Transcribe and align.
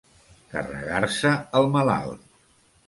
Carregar-se 0.53 1.35
el 1.61 1.71
malalt. 1.77 2.29